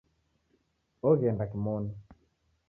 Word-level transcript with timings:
Ogh'ende 1.09 1.45
kimonu 1.51 1.91